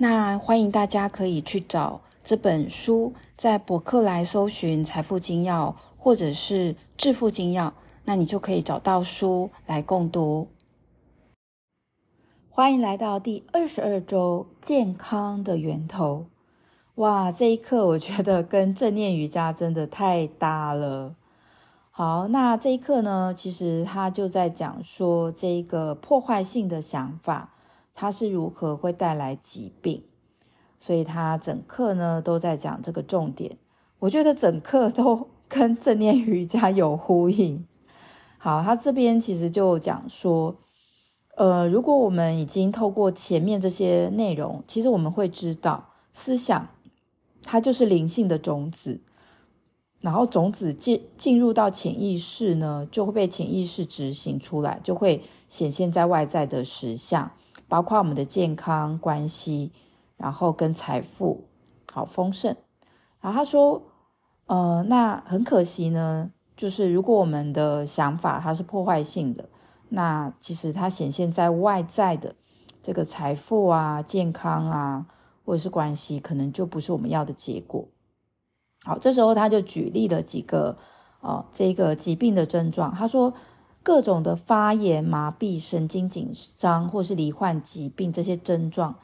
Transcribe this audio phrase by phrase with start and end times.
[0.00, 7.70] 那欢迎大家可以去找这本书，在博客来搜寻《财富金要》或者是《致富金要》，
[8.04, 10.46] 那你就可以找到书来共读。
[12.48, 16.26] 欢迎来到第二十二周健康的源头。
[16.94, 21.16] 哇，这一课我觉得跟正念瑜伽真的太搭了。
[21.90, 27.54] 好，那这一课呢，其实他就在讲说这个破坏性的想法。
[28.00, 30.04] 它是如何会带来疾病，
[30.78, 33.58] 所以他整课呢都在讲这个重点。
[33.98, 37.66] 我觉得整课都跟正念瑜伽有呼应。
[38.38, 40.54] 好，他这边其实就讲说，
[41.36, 46.68] 呃，如果我们已经透过前面这些内容，其实我们会知道，思想
[47.42, 49.00] 它就是灵性的种子，
[50.00, 57.32] 然后种子进进入到潜意识呢，就会被潜意识执行出来，就会显现在外在的实相。
[57.68, 59.72] 包括我们的健康关系，
[60.16, 61.44] 然后跟财富
[61.92, 62.56] 好丰盛。
[63.20, 63.82] 然后他说，
[64.46, 69.48] 呃，那很可惜呢，就是如果我们的想法它是破坏性的，
[69.90, 72.34] 那其实它显现在外在的
[72.82, 75.06] 这个财富啊、健康啊，
[75.44, 77.86] 或者是关系，可能就不是我们要的结果。
[78.84, 80.78] 好，这时候他就举例了几个
[81.20, 82.94] 哦，这个疾病的症状。
[82.94, 83.34] 他说。
[83.82, 88.96] 各种的发炎、麻痹、神经紧张，或是罹患疾病这些症状，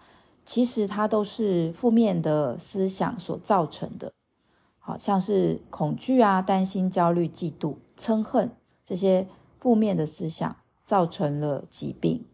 [0.44, 4.12] 其实它都是负面的思想所造成的。
[4.78, 8.50] 好像是恐惧啊、担心、焦虑、嫉妒、憎恨
[8.84, 9.26] 这些
[9.58, 12.26] 负面的思想造成了疾病。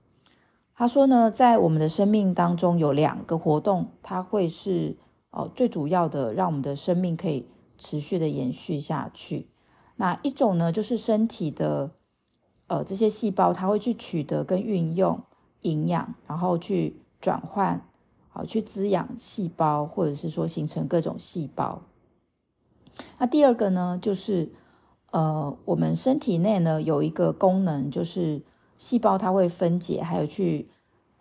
[0.74, 4.96] 他说呢，在我们的生命当中有两个活动，它会是
[5.30, 7.46] 哦最主要的，让我们的生命可以
[7.78, 9.46] 持续的延续下去。
[9.94, 11.92] 那一种呢，就是身体的。
[12.70, 15.20] 呃，这些细胞它会去取得跟运用
[15.62, 17.84] 营养，然后去转换，
[18.28, 21.82] 好去滋养细胞，或者是说形成各种细胞。
[23.18, 24.52] 那第二个呢，就是
[25.10, 28.40] 呃，我们身体内呢有一个功能，就是
[28.78, 30.68] 细胞它会分解，还有去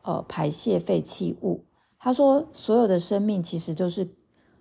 [0.03, 1.65] 呃排泄废弃物。
[1.97, 4.07] 他说，所有的生命其实都是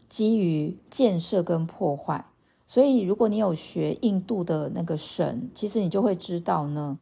[0.09, 2.25] 基于建设跟破坏。
[2.71, 6.99] 所以，如果你有学印度的那个神，其实你就会知道呢，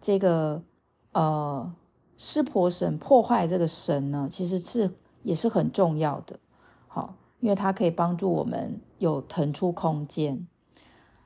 [0.00, 0.62] 这个
[1.10, 1.74] 呃
[2.16, 6.38] 湿婆神破坏这个神呢，其实是也是很重要的，
[6.86, 10.46] 好，因为它可以帮助我们有腾出空间。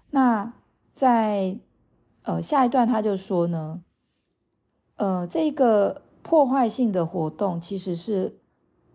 [0.08, 0.54] 那
[0.94, 1.58] 在
[2.22, 3.82] 呃下一段他就说呢，
[4.96, 8.38] 呃这个破坏性的活动其实是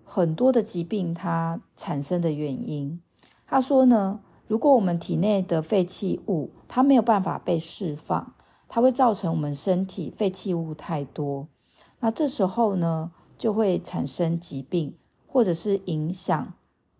[0.03, 3.00] 很多的疾病它产生的原因。
[3.46, 4.22] 他说呢。
[4.52, 8.34] 如果我们体内的废弃物它没有办法被释放，
[8.68, 11.48] 它会造成我们身体废弃物太多。
[12.02, 16.54] 那这时候呢，就会产生疾病，或者是影响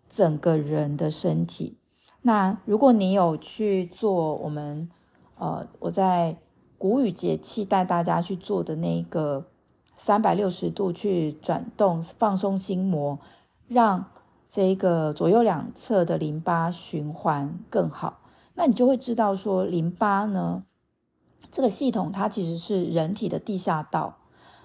[0.08, 1.76] 整个人的身体。
[2.22, 4.88] 那如果你有去做我们
[5.36, 6.38] 呃，我在
[6.78, 9.44] 古语节气带大家去做的那个
[9.94, 13.18] 三百六十度去转动放松心魔，
[13.68, 14.06] 让。
[14.54, 18.20] 这个左右两侧的淋巴循环更好，
[18.52, 20.64] 那你就会知道说，淋巴呢，
[21.50, 24.18] 这个系统它其实是人体的地下道。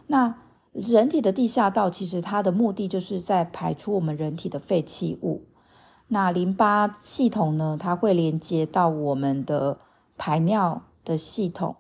[0.08, 0.36] 那
[0.74, 5.44] 人体的地下道其实它的目的就是在排出我们人体的废弃物。
[6.10, 9.80] 那淋巴系统呢，它会连接到我们的
[10.18, 11.78] 排尿的系统，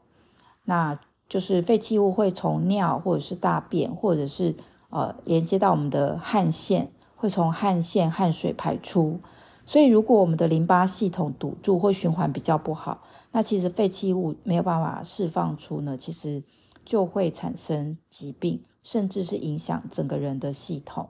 [0.63, 0.97] 那
[1.28, 4.56] 就是废弃物会从尿或者是大便，或者是
[4.92, 6.94] 呃连接到我们的汗腺。
[7.17, 9.19] 会从汗腺、汗水排出，
[9.65, 13.01] 所以如果我们的淋巴系统堵住或循环比较不好，
[13.33, 16.43] 那其实废弃物没有办法释放出呢，其实
[16.85, 21.09] 就会产生疾病，甚至是影响整个人的系统。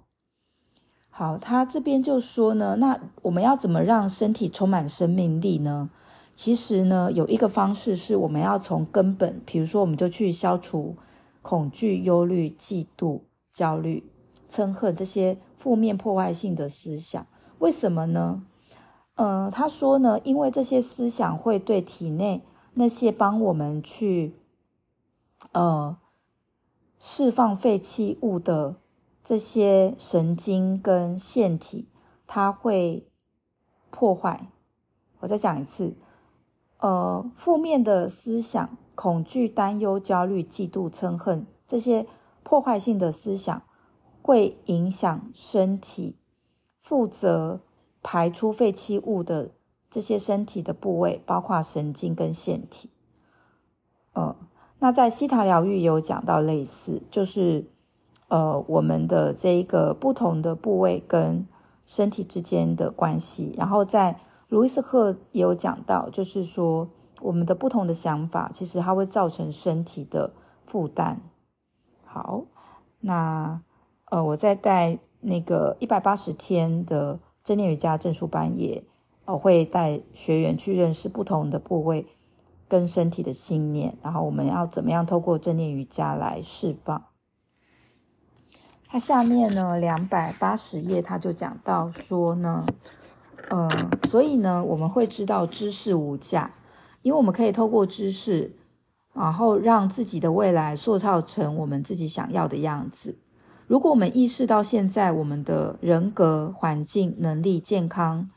[1.10, 5.90] 好，他这边就说呢，那我们要怎么让身体充满生命力呢？
[6.34, 10.96] 其实呢，有一个方式是我们要从根本，比如说，我们就去消除
[11.42, 13.22] 恐惧、忧虑、嫉妒、
[13.52, 14.10] 焦虑。
[14.48, 17.26] 憎恨这些负面破坏性的思想，
[17.60, 18.44] 为什么呢？
[19.16, 22.46] 呃，他说呢，因为这些思想会对体内
[22.76, 24.36] 那些帮我们去
[25.54, 25.98] 呃
[27.00, 28.76] 释放废弃物的
[29.24, 31.90] 这些神经跟腺体，
[32.28, 33.10] 它会
[33.90, 34.52] 破坏。
[35.22, 35.98] 我再讲一次，
[36.78, 42.06] 呃，负面的思想、恐惧、担忧、焦虑、嫉妒、憎恨这些
[42.44, 43.64] 破坏性的思想，
[44.28, 46.18] 会影响身体
[46.82, 47.62] 负责
[48.04, 49.52] 排出废弃物的
[49.90, 52.90] 这些身体的部位，包括神经跟腺体。
[54.12, 54.36] 呃，
[54.80, 57.70] 那在希塔疗愈有讲到类似，就是
[58.28, 61.48] 呃，我们的这一个不同的部位跟
[61.86, 64.20] 身体之间的关系，然后在
[64.50, 66.90] 路易斯赫也有讲到，就是说
[67.22, 70.34] 我们的不同的想法，其实它会造成身体的
[70.66, 71.22] 负担。
[72.04, 72.44] 好，
[73.00, 73.62] 那
[74.10, 78.84] 呃，我在带那个一百八十天的正念瑜伽证书班也，也
[79.26, 82.08] 呃会带学员去认识不同的部位。
[82.70, 87.02] 跟身体的信念，然后我们要怎么样透过正念瑜伽来释放？
[88.90, 92.66] 它下面呢，两百八十页，他就讲到说呢，
[93.50, 93.70] 呃，
[94.10, 96.56] 所以呢，我们会知道知识无价，
[97.04, 98.58] 因为我们可以透过知识，
[99.14, 103.18] 然后让自己的未来塑造成我们自己想要的样子。
[103.68, 108.30] 如果我们意识到现在我们的人格、环境、能力、健康，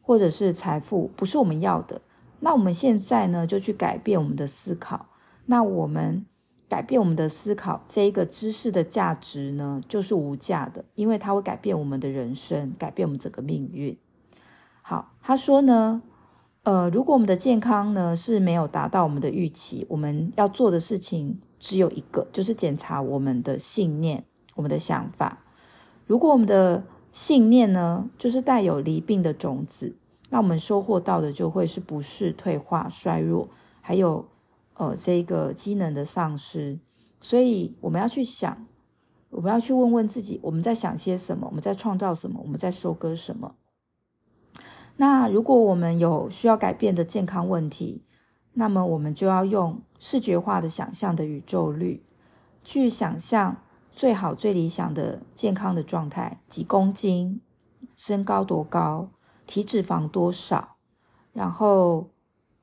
[0.00, 2.00] 或者是财富不是我们要的。
[2.40, 5.06] 那我们现在呢，就去改变我们的思考。
[5.44, 6.24] 那我们
[6.66, 13.98] 改变我们的思考，这一个知识的价值呢，就是无价的，因为它会改变我们的人生，改变我们整个命运。
[14.80, 16.00] 好，他说呢，
[16.62, 24.24] 呃，如果我们的健康呢是没有达到我们的预期，我们要做的事情只有一个，就是检查我们的信念、
[24.60, 25.42] 我们的想法。
[26.06, 29.96] 如果我们的信念呢，就是带有离病的种子。
[30.28, 33.48] 那我们收获到的就会是不适、退化、衰弱，
[33.80, 34.28] 还有
[34.74, 36.78] 呃这个机能的丧失。
[37.22, 38.66] 所以我们要去想，
[39.30, 41.46] 我们要去问问自己，我们在想些什么？
[41.48, 42.38] 我们在创造什么？
[42.44, 43.54] 我们在收割什么？
[44.96, 48.04] 那如果我们有需要改变的健康问题，
[48.52, 52.04] 那么我们就要用视觉化的想象的宇宙律，
[52.62, 57.40] 去想象最好、最理想的健康的状态，几公斤，
[57.96, 59.08] 身高多高。
[59.46, 60.76] 体脂肪多少？
[61.32, 62.08] 然后，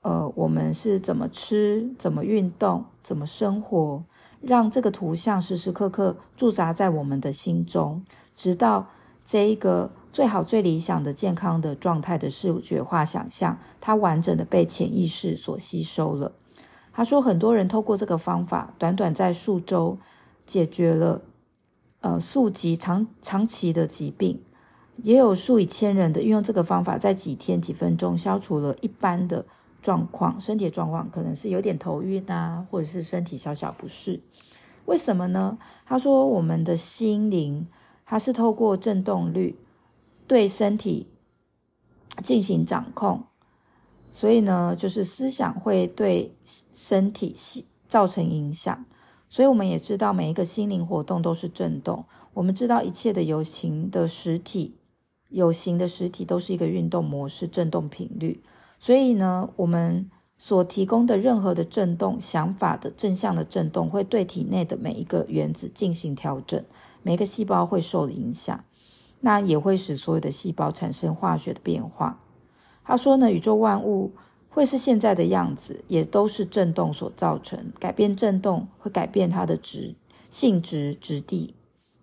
[0.01, 4.03] 呃，我们是怎么吃、怎么运动、怎么生活，
[4.39, 8.05] 让这个图像时时刻刻驻扎在我们的心中，
[8.37, 8.87] 直到
[9.25, 16.31] 这一个最好、最理想的健康的状态的视觉化想象，它完整的被潜意识所吸收了。
[16.93, 19.97] 他说，很多人透过这个方法，短短在数周
[20.47, 21.21] 解决了
[21.99, 24.41] 呃数疾长长期的疾病。
[25.03, 29.45] 也有数以千人的运用这个方法，在几天几分钟消除了一般的
[29.79, 34.19] 状况，身体状况可能是有点头晕啊，或者是身体小小不适。
[34.85, 35.59] 为什么呢？
[35.85, 37.67] 他说，我们的心灵
[38.07, 39.59] 它是透过振动率
[40.25, 41.07] 对身体
[42.23, 43.23] 进行掌控，
[44.11, 46.33] 所以呢，就是思想会对
[46.73, 47.35] 身体
[47.87, 48.85] 造成影响。
[49.29, 52.05] 所以我们也知道，每一个心灵活动都是振动。
[52.33, 54.75] 我们知道一切的有形的实体。
[55.29, 58.41] 有形的实体都是一个运动模式、振动频率，
[58.79, 66.63] 所以呢，我们所提供的任何的振动、想法的正向的振动，会对体内的每一个原子进行调整，
[67.03, 68.63] 每个细胞会受影响，
[69.19, 72.21] 那也会使所有的细胞产生化学的变化。
[72.85, 74.13] 他说呢，宇宙万物
[74.57, 79.93] 会是现在的样子，也都是振动所造成，改变振动会改变它的质、
[80.31, 81.53] 性质、质地、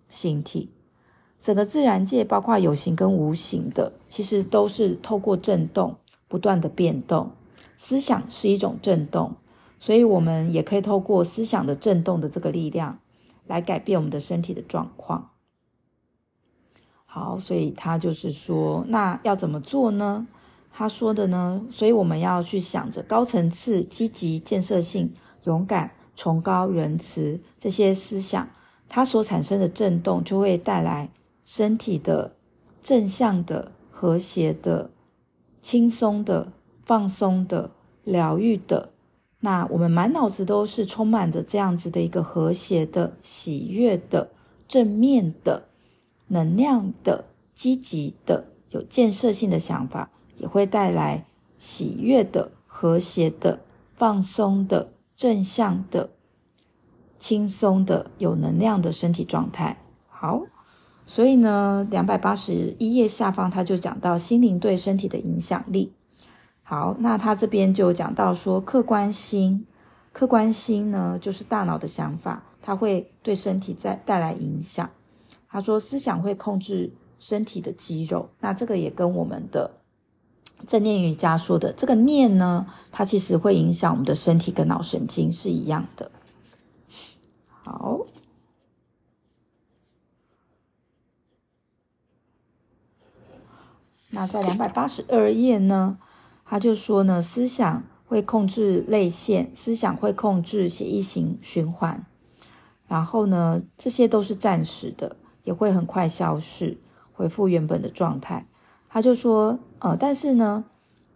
[0.07, 0.69] 形体。
[1.37, 5.97] 整个自然界，包括有形跟无形的，其实都是透过振动
[6.29, 7.31] 不断的变动。
[7.75, 9.35] 思想是一种震动，
[9.81, 12.99] 所以我们也可以透过思想的振动的这个力量，
[13.45, 15.31] 来改变我们的身体的状况。
[17.05, 20.25] 好，所以他就是说，那要怎么做呢？
[20.77, 25.13] 他说的呢，所以我们要去想着高层次、积极、建设性、
[25.45, 28.49] 勇敢、崇高、仁慈这些思想，
[28.89, 31.09] 它所产生的震动就会带来。
[31.45, 32.35] 身体的
[32.81, 34.89] 正向的、和谐的、
[35.61, 36.51] 轻松的、
[36.83, 37.69] 放松的、
[38.03, 38.89] 疗愈的，
[39.41, 44.31] 那我们满脑子都是充满着这样子的一个和谐的、喜悦的、
[44.67, 45.69] 正面的、
[46.29, 51.25] 能量的、积极的、有建设性的想法，也会带来
[51.57, 53.61] 喜悦的、和谐的、
[53.93, 56.09] 放松的、正向的、
[57.17, 59.77] 轻松的、有能量的身体状态。
[60.07, 60.43] 好。
[61.07, 65.93] 所以呢，两百八十一页下方他就讲到心灵对身体的影响力。
[66.63, 69.67] 好，那他这边就讲到说，客观心，
[70.11, 74.89] 客观心呢就是大脑的想法，它会对身体在带来影响。
[75.47, 79.75] 他说思想会控制身体的肌肉，那这个也跟我们的
[80.65, 86.11] 正念瑜伽说的这个念呢，它其实会影响我们的身体跟脑神经是一样的。
[87.47, 88.05] 好，
[94.09, 95.97] 那在两百八十二页呢，
[96.45, 102.05] 他就说呢，思想会控制泪腺，思想会控制血液型循环，
[102.87, 106.77] 然后呢，这些都是暂时的，也会很快消失，
[107.11, 108.45] 恢复原本的状态。
[108.95, 110.63] 他就说，呃，但是呢，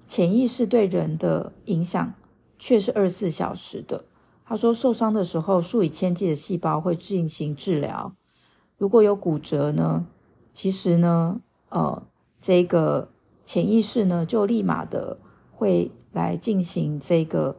[0.06, 2.14] 潜意识对人的影响
[2.58, 4.04] 却是二十四小时的。
[4.44, 8.14] 他说，受伤的时候，数以千计的细胞会进行治疗。
[8.78, 10.06] 如果有骨折呢，
[10.52, 12.04] 其实呢，呃，
[12.38, 13.08] 这个
[13.46, 15.18] 潜意识呢，就立马的
[15.54, 17.56] 会来进行这个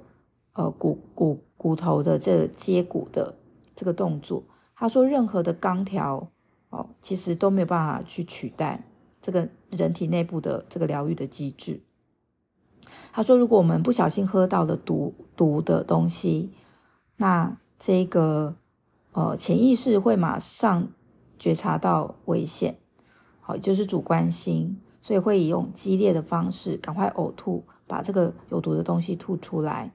[0.53, 3.37] 呃骨骨骨头的这个接骨的
[3.75, 4.43] 这个动作。
[4.77, 6.29] 他说，任何的钢条
[6.69, 8.85] 哦，其实都没有办法去取代
[9.21, 11.81] 这个人体内部的这个疗愈的机制。
[13.13, 16.51] 他说，如果我们不小心喝到了毒毒的东西，
[17.17, 18.55] 那这个
[19.13, 20.89] 呃潜意识会马上
[21.39, 22.79] 觉察到危险，
[23.41, 29.93] 好，就是主观心，所以会以用激烈的方式赶快呕吐，把这个有毒的东西吐出来。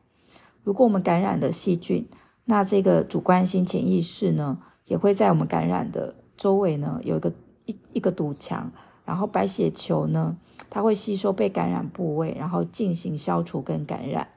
[0.63, 2.08] 如果我们感染的细菌，
[2.44, 7.32] 那这个主观心潜意识呢，也会在我们感染的周围呢有一个
[7.65, 8.72] 一一个堵墙，
[9.06, 10.36] 然后白血球呢，
[10.70, 14.28] 它会吸收被感染部位，然后进行消除跟感染。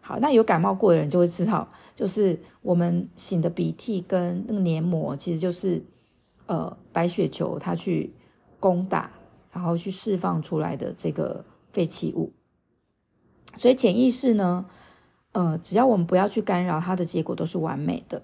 [0.00, 5.82] 好，那有感冒过的人就会知道，就是我们擤的鼻涕跟那个黏膜，其实就是
[6.46, 8.12] 呃白血球它去
[8.60, 9.10] 攻打，
[9.50, 12.32] 然后去释放出来的这个废弃物。
[13.56, 14.66] 所以潜意识呢，
[15.32, 18.22] 呃，只要我们不要去干扰它的结果都是完美的。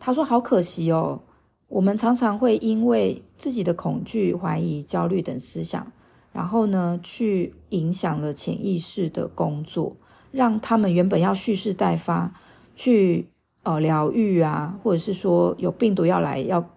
[0.00, 1.20] 他说：“好可惜哦，
[1.68, 5.92] 我们常常会因为自己的恐惧、怀疑、焦虑等思想，
[6.32, 9.96] 然后呢，去影响了潜意识的工作。”
[10.30, 12.34] 让他们原本要蓄势待发，
[12.76, 13.28] 去
[13.62, 16.68] 呃疗愈啊，或者是说有病毒要来要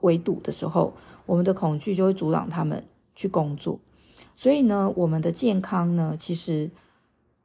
[0.00, 0.94] 围堵的时候，
[1.26, 2.82] 我们的恐惧就会阻挡他们
[3.14, 3.78] 去工作。
[4.34, 6.70] 所以呢，我们的健康呢，其实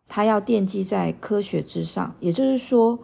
[0.08, 2.16] 它要奠基在科学之上。
[2.22, 3.00] 也就是说，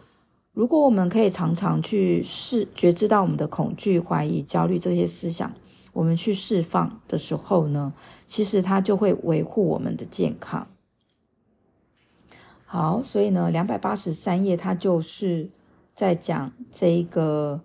[0.58, 5.54] 如果我们可以常常去释觉知到我们的恐惧、怀疑、焦虑这些思想，
[5.94, 7.94] 我们去释放的时候呢，
[8.26, 10.68] 其实它就会维护我们的健康。
[12.66, 15.52] 好，所以呢，两百八十三页，它就是
[15.94, 17.62] 在讲这一个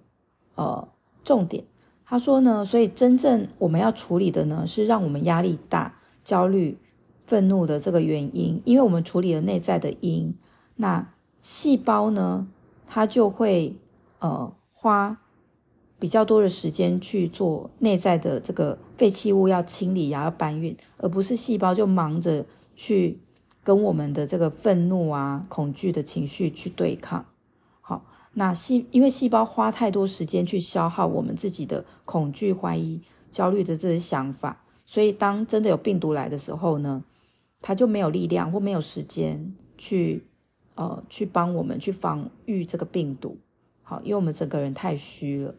[0.56, 0.86] 呃
[1.24, 1.64] 重点。
[2.04, 6.76] 他说呢，所以真正我们要处理的呢，是让我们压力大、焦虑、
[7.26, 10.34] 愤怒的这个原因，因为我们处理了内在的因，
[10.76, 12.46] 那细胞呢，
[12.92, 13.74] 它就会
[14.18, 15.18] 呃花
[15.98, 22.44] 比较多的时间去做内在的这个废弃物要清理呀、要搬运，而不是细胞就忙着
[22.74, 23.18] 去。
[23.64, 27.24] 跟我们的这个愤怒啊、恐惧的情绪去对抗，
[27.80, 37.04] 好，那细因为细胞花太多时间去消耗我们自己的恐惧、怀疑、焦虑的这些想法，所以当真的有病毒来的时候呢，
[37.60, 40.24] 它就没有力量或没有时间去
[40.74, 43.36] 呃去帮我们去防御这个病毒，
[43.82, 45.54] 好，因为我们整个人太虚了。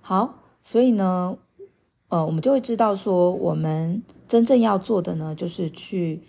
[0.00, 1.38] 好，所以呢。
[2.12, 6.24] 呃，我们就会知道说，我们真正要做的呢，就是去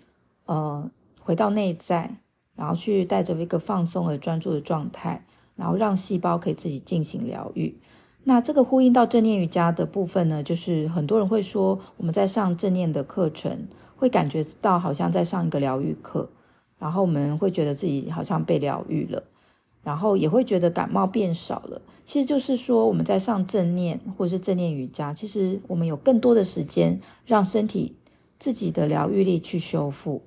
[0.46, 2.18] 呃回到内在，
[2.54, 7.80] 然后去带着一个放松而专注的状态，然后让细胞可以自己进行疗愈。
[8.22, 13.66] 那这个呼应到正念瑜伽的部分呢，就是很多人会说，我们在上正念的课程，
[13.96, 16.30] 会感觉到好像在上一个疗愈课，
[16.82, 19.22] 然后我们会觉得自己好像被疗愈了。
[19.84, 27.96] 然后也会觉得感冒变少了，其实就是说我们在上正念或者是正念瑜伽，其实我们有更多的时间让身体
[28.38, 30.22] 自己的疗愈力去修复。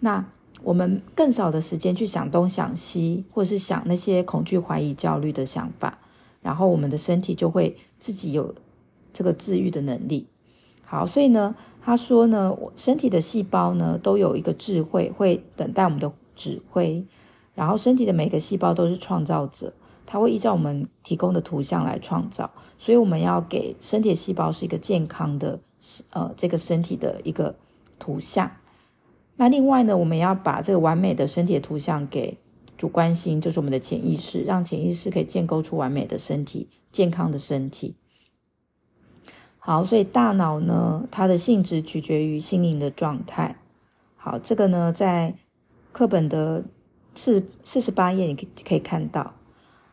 [0.00, 0.26] 那
[0.64, 6.00] 我们更少的时间去想东想西，或是想那些恐惧、怀疑、焦虑的想法，
[6.42, 8.52] 然后我们的身体就会自己有
[9.12, 10.26] 这个自愈的能力。
[10.88, 17.04] 好，所以呢，他说呢，我身体的细胞呢都有一个智慧，会等待我们的指挥。
[17.56, 19.72] 然后，身体的每个细胞都是创造者，
[20.04, 22.50] 它会依照我们提供的图像来创造。
[22.78, 25.58] 所以，我们要给身体的细胞是一个健康的，
[26.10, 27.56] 呃，这个身体的一个
[27.98, 28.50] 图像。
[29.36, 32.38] 那另外呢，我们要把这个完美的身体的图像给
[32.76, 37.94] 主观心，就是我们的潜意识，让潜意识可以建构出完美的身体、健康的身体。
[39.66, 43.56] 好，所以大脑呢，它的性质取决于心灵的状态。
[44.14, 45.34] 好，这个呢，在
[45.90, 46.64] 课本的。
[47.18, 49.32] 四四十八页，你可以可以看到。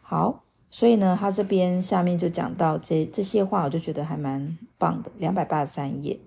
[0.01, 5.09] 好，所以呢，他这边下面就讲到这这些话，我就觉得还蛮棒的。
[5.19, 6.19] 两百八十三页，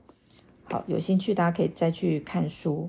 [0.64, 2.88] 好，有兴趣大家可以再去看书。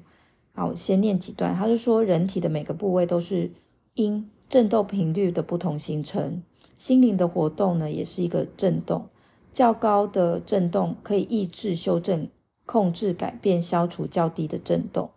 [0.56, 1.54] 好，我先念几段。
[1.54, 3.52] 他就说，人体的每个部位都是
[3.96, 6.42] 因振动频率的不同形成，
[6.78, 9.10] 心灵的活动呢，也是一个振动。
[9.58, 12.28] 较高的振动可以抑制、修正、
[12.68, 15.10] 控制、改变、消除较低的振动。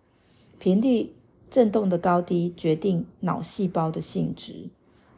[0.59, 1.13] 频率
[1.51, 4.71] 振动的高低决定脑细胞的性质。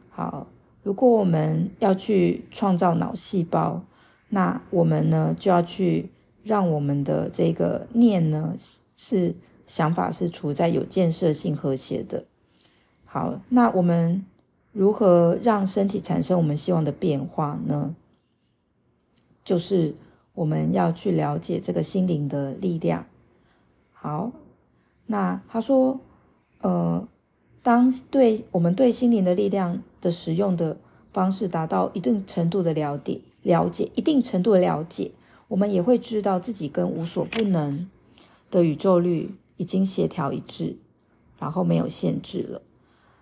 [0.09, 0.47] 好。
[0.83, 3.85] 如果我们要去创造脑细胞，
[4.27, 6.11] 那我们呢就要去
[6.43, 8.53] 让我们的这个念呢
[8.93, 9.33] 是
[9.65, 12.25] 想法是处在有建设性和谐的。
[13.05, 14.25] 好，那我们
[14.73, 17.95] 如何让身体产生我们希望的变化呢？
[19.43, 19.95] 就是
[20.33, 23.05] 我们要去了解这个心灵的力量。
[23.91, 24.31] 好，
[25.05, 25.99] 那他说，
[26.61, 27.07] 呃。
[27.65, 30.75] 当对我们对心灵的力量的使用的
[31.13, 35.11] 方式达到一定程度的了解，了解一定程度的了解，
[35.47, 37.89] 我们也会知道自己跟无所不能
[38.51, 40.75] 的宇宙律已经协调一致，
[41.39, 42.61] 然后没有限制了。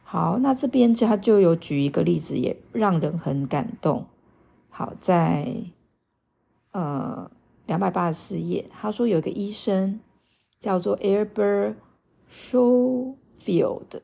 [0.03, 4.07] 好，那这边就他就有举一个例子，也让人很感动。
[4.71, 5.55] 好，在
[6.71, 7.29] 呃
[7.65, 9.99] 两百八十四页，他说有一个医生
[10.59, 11.75] 叫做 Albert
[12.31, 14.01] Shofield，。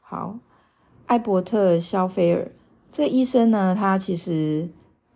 [0.00, 0.38] 好，
[1.06, 2.52] 艾伯特·肖菲尔
[2.92, 4.68] 这医生呢，他其实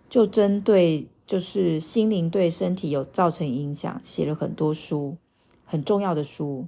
[0.08, 5.16] 就针对就是心灵对身体有造成影响，写了很多书，
[5.64, 6.66] 很重要的书。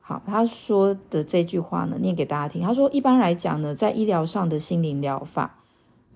[0.00, 2.60] 好，他说的这句话呢，念给大家听。
[2.62, 5.62] 他说，一般来讲呢，在医疗上的心灵疗法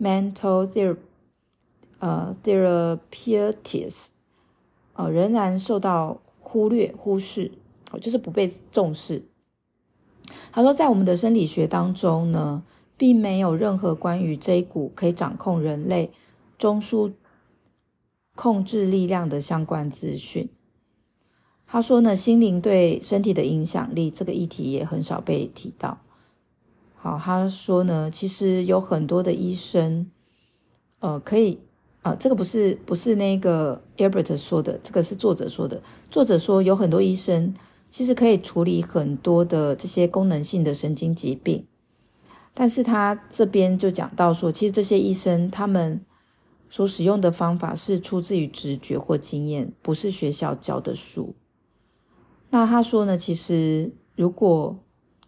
[0.01, 0.97] （mental therapy）
[1.99, 4.11] 呃 t h e r a p e u t i s
[4.95, 7.53] 呃，仍然受到忽略、忽视，
[7.91, 9.23] 哦就是不被重视。
[10.53, 12.63] 他说，在我们的生理学当中呢，
[12.97, 16.11] 并没有任何关于这一股可以掌控人类
[16.59, 17.13] 中枢
[18.35, 20.49] 控制力量的相关资讯。
[21.67, 25.99] 他说呢，心灵对身体的影响力这个议题也很少被提到。
[26.97, 30.11] 好，他说呢，其实有很多的医生，
[30.99, 31.61] 呃，可以，
[32.17, 35.83] 这个不是不是那个 Albert 说的，这个是作者说的。
[36.11, 37.55] 作者说有很多医生。
[37.91, 41.65] 其实可以处理很多的这些功能性的神经疾病，
[42.53, 46.05] 但是他这边就讲到说，其实这些医生他们
[46.69, 51.35] 所使用的方法是出自于直觉或经验，不是学校教的书。
[52.51, 54.79] 那他说呢，其实如果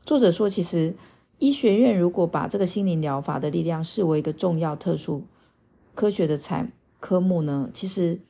[0.05, 0.95] 作者说，其实
[1.39, 5.25] 医学院如果把这个心灵疗法的力量视为一个重要特殊
[5.95, 8.21] 科学的产科目呢，其实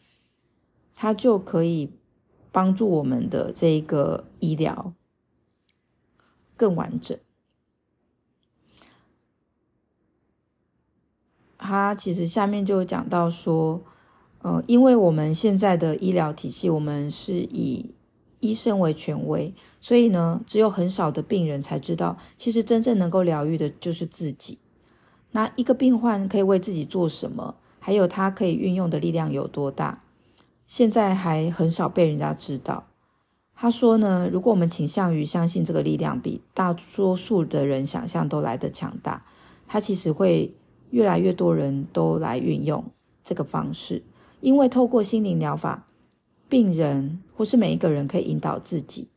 [0.94, 1.90] 它就可以。
[2.52, 4.92] 帮助我们的这个医疗
[6.56, 7.16] 更完整。
[11.56, 13.80] 他其实下面就讲到说，
[14.42, 17.94] 呃，因为我们现在的医疗体系，我们是以
[18.40, 24.58] 医生为权威，所以呢，只有很少的病人才知道，其实真正能够疗愈的就是自己。
[25.32, 27.54] 那一个病患可以为自己做什么？
[27.78, 30.02] 还有他可以运用的力量有多大？
[30.66, 32.84] 现在还很少被人家知道。
[33.54, 39.24] 他说呢，如果我们倾向于相信这个力量比大多数的人想象都来得强大，
[39.66, 40.54] 他其实会
[40.90, 42.84] 越来越多人都来运用
[43.24, 44.02] 这个方式，
[44.40, 45.86] 因为透过心灵疗法，
[46.48, 49.08] 病人或是每一个人可以引导自己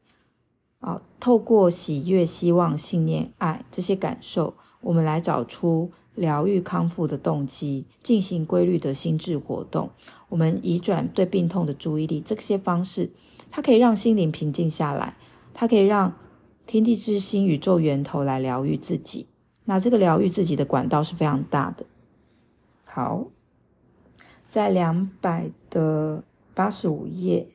[0.79, 5.91] 啊，透过喜悦、希望、信念、爱这些感受，我们来找出。
[6.15, 9.89] 疗愈康复的动机，进行规律的心智活动，
[10.29, 13.09] 我们移转对病痛的注意力，这些方式，
[13.49, 15.17] 它可以让心灵平静下来，
[15.53, 16.13] 它可以让
[16.67, 19.27] 天地之心、宇宙源头来疗愈自己。
[19.65, 21.85] 那这个疗愈自己的管道是非常大的。
[22.83, 23.25] 好，
[24.47, 26.23] 在两百的
[26.53, 27.47] 八十五页，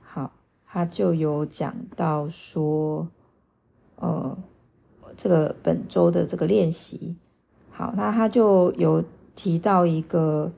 [0.00, 0.32] 好，
[0.66, 3.08] 他就有讲到说，
[3.96, 4.38] 呃，
[5.16, 7.16] 这个本周的这个练习。
[7.82, 9.02] 好，那他就有
[9.34, 10.52] 提到一个，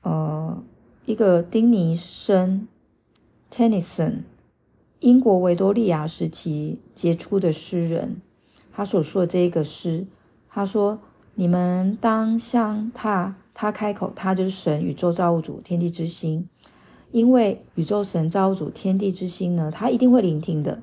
[0.00, 0.62] 呃，
[1.04, 2.66] 一个丁尼生
[3.52, 4.20] （Tennyson），
[5.00, 8.22] 英国维多利亚时期杰出的诗人。
[8.72, 10.06] 他所说的这一个诗，
[10.48, 11.00] 他说
[11.36, 16.48] ：“你们当向他，他开口，他就是神，宇宙造物主，天地之心。
[17.12, 20.82] 因为宇宙神造物主，天地之心呢，他一定会聆听的，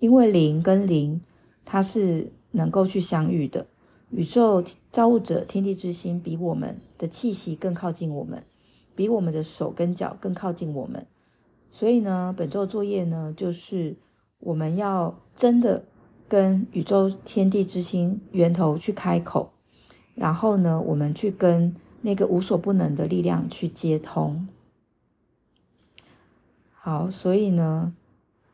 [0.00, 1.22] 因为灵跟灵，
[1.64, 3.66] 它是能够去相遇的。”
[4.12, 8.44] 宇宙造物者天地之心比我们的气息更靠近我们，
[8.94, 11.06] 比我们的手跟脚更靠近我们。
[11.70, 13.96] 所以呢，本周作业呢，就是
[14.38, 15.84] 我们要真的
[16.28, 19.52] 跟宇宙天地之心源头去开口，
[20.14, 24.46] 然后呢，我们去跟那个无所不能的力量去接通。
[26.74, 27.94] 好，所以呢，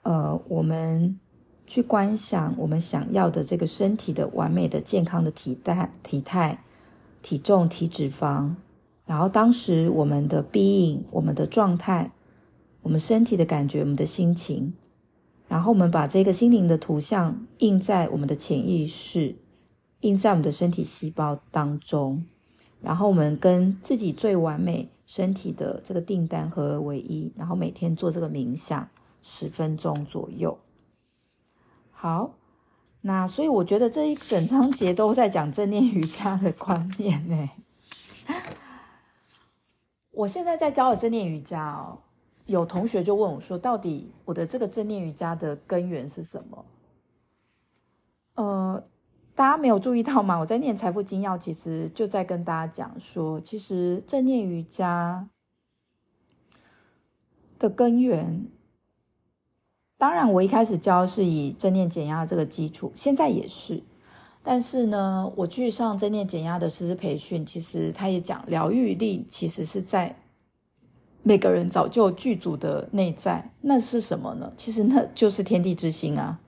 [0.02, 1.18] 呃，我们
[1.68, 6.64] 去观想我们想要的这个身体的完美的健康的体态、体态、
[7.22, 8.54] 体重、体脂肪，
[9.06, 12.10] 然后当时我们的 being、我们的状态、
[12.82, 14.72] 我们身体的感觉、我们的心情，
[15.46, 19.36] 然后我们把这个心灵的图像印在我们的潜意识，
[20.00, 22.24] 印在我们的身体细胞当中，
[22.80, 24.88] 然后我们跟自己最完美。
[25.08, 28.86] 身体的这个订单合而为一，然后每天做这个冥想
[29.22, 30.58] 十分钟左右。
[32.00, 32.30] 好，
[33.00, 37.50] 那所以我觉得这一整章节都在讲正念瑜伽的观念呢。
[40.12, 41.98] 我现在在教的正念瑜伽哦，
[42.46, 46.64] 有同学就问我说：“到底我的这个正念瑜伽的根源是什么？”
[48.36, 48.84] 呃。
[49.34, 50.36] 大家没有注意到吗？
[50.36, 55.28] 我在念财富精要，其实就在跟大家讲说，其实正念瑜伽
[57.56, 58.48] 的根源，
[59.98, 63.82] 当然我一开始教是以正念减压这个基础，现在也是。
[64.44, 70.16] 但是呢，我去上正念减压的师资培训，其实他也讲，疗愈力其实是在
[71.22, 73.50] 每个人早就具足的内在。
[73.62, 74.52] 那是什么呢？
[74.56, 76.38] 其实那就是天地之心啊。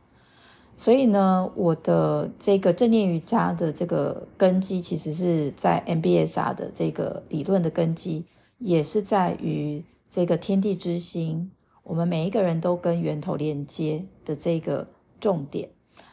[0.76, 8.24] 所以呢，我的这个正念瑜伽的这个根基，其实是在 MBSR 的这个理论的根基，
[8.58, 11.50] 也是在于这个天地之心，
[11.90, 14.87] 我们每一个人都跟源头连接的这个
[15.18, 15.68] 重点。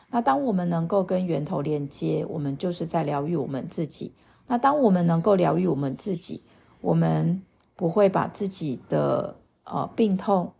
[0.10, 4.12] 那当我们能够跟源头连接，我们就是在疗愈我们自己。
[4.48, 6.42] 那当我们能够疗愈我们自己，
[6.82, 7.44] 我们
[7.76, 9.36] 不会把自己的
[9.66, 10.54] 呃病痛，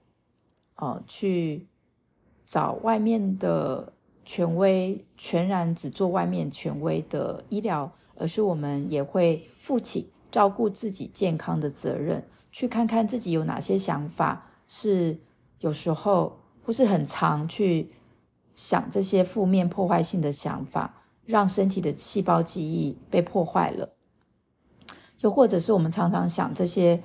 [0.76, 1.66] 呃去
[2.46, 3.94] 找外面的。
[4.30, 15.18] 权威全然只做外面权威的医疗，而是我们也会负起照顾自己健康的责任，去看看自己有哪些想法是
[15.60, 17.92] 有时候不是很常去
[18.54, 23.90] 想这些负面破坏性的想法，让身体的细胞记忆被破坏了。
[25.22, 27.02] 又或者是我们常常想这些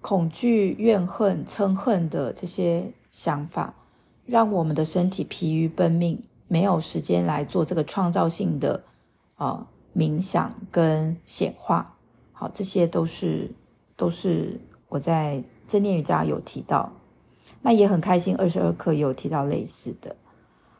[0.00, 3.74] 恐惧、怨恨、憎恨的这些想法，
[4.24, 6.22] 让我们的身体疲于奔命。
[6.48, 8.84] 没有时间来做这个创造性的
[9.34, 11.96] 啊、冥想跟显化，
[12.32, 13.50] 好，这些都是
[13.96, 16.92] 都是我在正念瑜伽有提到，
[17.62, 20.16] 那也很开心，二十二课也有提到类似的。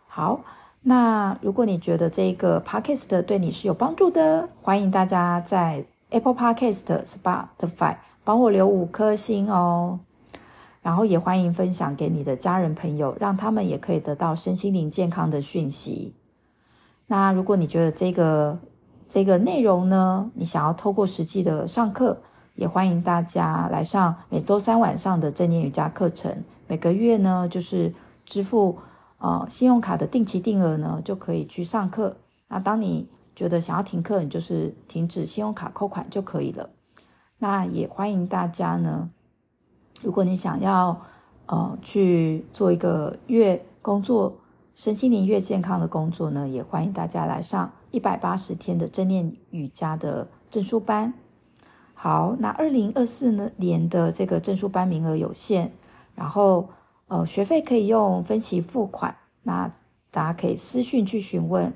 [0.07, 0.41] 好，
[0.83, 10.01] 那如果你觉得这个 Podcast 对你是有帮助的，欢迎大家在 Apple Podcast、Spotify 帮我留五颗星哦。
[10.83, 16.15] 然后也欢迎分享给你的家人朋友，让他们也可以得到身心灵健康的讯息。
[17.09, 18.57] 那如果你觉得这个
[19.05, 22.23] 这个内容呢，你想要透过实际的上课，
[22.57, 26.43] 也欢迎大家来上每周三晚上的正念瑜伽课程。
[26.67, 28.79] 每个月呢，就是支付
[29.19, 32.17] 呃信用卡的定期定额呢，就可以去上课。
[32.49, 36.71] 那当你觉得想要停课，你就是停止信用卡扣款就可以了。
[37.39, 39.11] 那也欢迎大家呢。
[40.03, 41.03] 如果你想要，
[41.47, 44.39] 呃，去做一个越工作
[44.75, 51.13] 身心灵越健康的工作呢，也欢迎大家来上一百八十天的正念瑜伽的证书班。
[52.07, 55.73] 好，那二零二四年的这个证书班名额有限，
[56.15, 56.69] 然后
[57.09, 59.69] 呃，学费可以用分期付款，那
[60.13, 61.73] 大家可以私讯去询问。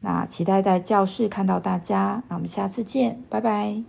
[0.00, 3.82] 那期待在教室看到大家，那我们下次见，拜拜。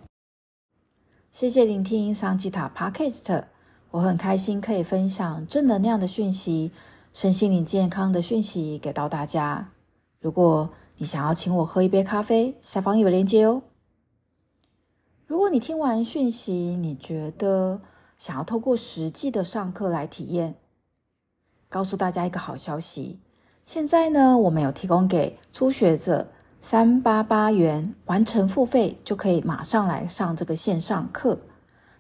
[1.32, 3.44] 谢谢聆听桑吉塔 Podcast。
[3.92, 6.74] 我很开心可以分享正能量的讯息、
[7.14, 9.70] 身心灵健康的讯息给到大家。
[10.20, 13.62] 如果你想要请我喝一杯咖啡，下方有链接哦。
[15.28, 17.82] 如果你听完讯息，你觉得
[18.18, 20.56] 想要透过实际的上课来体验，
[21.68, 23.20] 告诉大家一个好消息：
[23.66, 26.30] 现在呢，我们有提供给初学者
[26.62, 31.40] 三八八元完成付费，就可以马上来上这个线上课。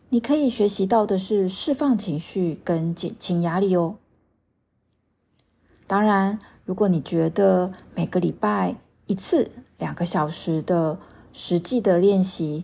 [0.07, 3.97] 你可以学习到的是释放情绪跟减轻压力哦。
[5.85, 10.97] 当然，如果你觉得每个礼拜一次两个小时的
[11.33, 12.63] 实际的练习、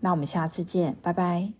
[0.00, 1.59] 那我们下次见，拜拜。